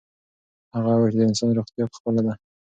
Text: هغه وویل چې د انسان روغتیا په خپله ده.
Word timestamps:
هغه 0.75 0.91
وویل 0.93 1.13
چې 1.13 1.17
د 1.19 1.21
انسان 1.29 1.49
روغتیا 1.57 1.83
په 1.89 1.95
خپله 1.99 2.21
ده. 2.25 2.33